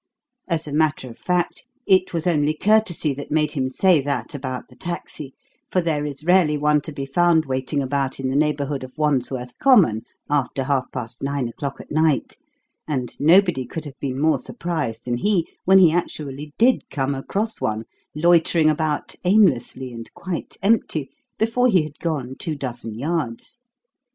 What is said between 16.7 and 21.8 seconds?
come across one, loitering about aimlessly and quite empty, before